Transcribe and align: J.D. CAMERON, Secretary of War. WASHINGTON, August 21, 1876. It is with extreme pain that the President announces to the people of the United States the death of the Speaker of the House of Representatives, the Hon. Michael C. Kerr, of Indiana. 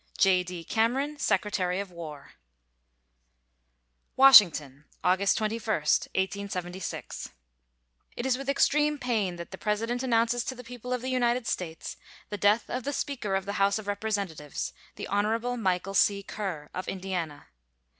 J.D. 0.17 0.63
CAMERON, 0.63 1.19
Secretary 1.19 1.79
of 1.79 1.91
War. 1.91 2.31
WASHINGTON, 4.15 4.85
August 5.03 5.37
21, 5.37 5.61
1876. 5.67 7.29
It 8.15 8.25
is 8.25 8.35
with 8.35 8.49
extreme 8.49 8.97
pain 8.97 9.35
that 9.35 9.51
the 9.51 9.59
President 9.59 10.01
announces 10.01 10.43
to 10.45 10.55
the 10.55 10.63
people 10.63 10.91
of 10.91 11.01
the 11.03 11.09
United 11.11 11.45
States 11.45 11.97
the 12.29 12.37
death 12.39 12.67
of 12.67 12.83
the 12.83 12.93
Speaker 12.93 13.35
of 13.35 13.45
the 13.45 13.61
House 13.61 13.77
of 13.77 13.85
Representatives, 13.87 14.73
the 14.95 15.07
Hon. 15.07 15.55
Michael 15.61 15.93
C. 15.93 16.23
Kerr, 16.23 16.71
of 16.73 16.87
Indiana. 16.87 17.49